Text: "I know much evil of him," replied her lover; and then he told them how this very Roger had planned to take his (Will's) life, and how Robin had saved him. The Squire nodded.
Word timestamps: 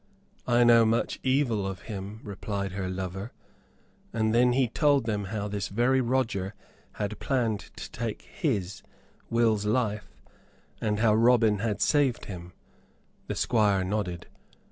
"I 0.47 0.63
know 0.63 0.83
much 0.83 1.19
evil 1.21 1.67
of 1.67 1.81
him," 1.81 2.21
replied 2.23 2.71
her 2.71 2.89
lover; 2.89 3.33
and 4.11 4.33
then 4.33 4.53
he 4.53 4.67
told 4.67 5.05
them 5.05 5.25
how 5.25 5.47
this 5.47 5.67
very 5.67 6.01
Roger 6.01 6.55
had 6.93 7.19
planned 7.19 7.59
to 7.77 7.91
take 7.91 8.23
his 8.23 8.81
(Will's) 9.29 9.63
life, 9.67 10.09
and 10.81 11.01
how 11.01 11.13
Robin 11.13 11.59
had 11.59 11.81
saved 11.81 12.25
him. 12.25 12.53
The 13.27 13.35
Squire 13.35 13.83
nodded. 13.83 14.25